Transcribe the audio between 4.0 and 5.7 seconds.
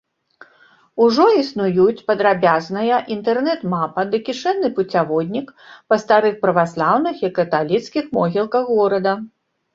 ды кішэнны пуцяводнік